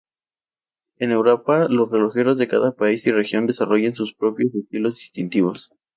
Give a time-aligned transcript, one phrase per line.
[0.97, 5.75] En Europa, los relojeros de cada país y región desarrollaron sus propios estilos distintivos.